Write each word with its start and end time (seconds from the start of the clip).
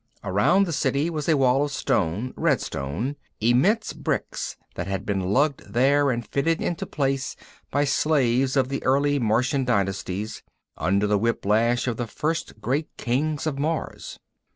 Around 0.23 0.65
the 0.65 0.73
City 0.73 1.11
was 1.11 1.29
a 1.29 1.37
wall 1.37 1.63
of 1.65 1.69
stone, 1.71 2.33
red 2.35 2.59
stone, 2.59 3.17
immense 3.39 3.93
bricks 3.93 4.57
that 4.73 4.87
had 4.87 5.05
been 5.05 5.19
lugged 5.31 5.59
there 5.71 6.09
and 6.09 6.25
fitted 6.27 6.59
into 6.59 6.87
place 6.87 7.35
by 7.69 7.83
slaves 7.83 8.57
of 8.57 8.69
the 8.69 8.83
early 8.83 9.19
Martian 9.19 9.63
dynasties, 9.63 10.41
under 10.75 11.05
the 11.05 11.19
whiplash 11.19 11.87
of 11.87 11.97
the 11.97 12.07
first 12.07 12.59
great 12.61 12.87
Kings 12.97 13.45
of 13.45 13.59
Mars. 13.59 14.17